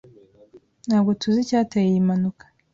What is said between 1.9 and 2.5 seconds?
iyi mpanuka.